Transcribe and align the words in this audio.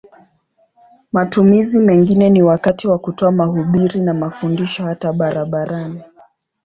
Matumizi 1.13 1.79
mengine 1.79 2.29
ni 2.29 2.43
wakati 2.43 2.87
wa 2.87 2.99
kutoa 2.99 3.31
mahubiri 3.31 4.01
na 4.01 4.13
mafundisho 4.13 4.85
hata 4.85 5.13
barabarani. 5.13 6.01